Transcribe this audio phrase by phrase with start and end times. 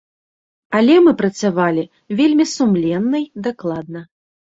[0.77, 1.83] Але мы працавалі
[2.21, 4.01] вельмі сумленна й дакладна.